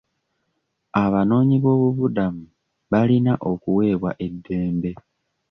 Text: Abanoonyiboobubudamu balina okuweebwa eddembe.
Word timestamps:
Abanoonyiboobubudamu 1.03 2.43
balina 2.91 3.33
okuweebwa 3.51 4.11
eddembe. 4.27 4.91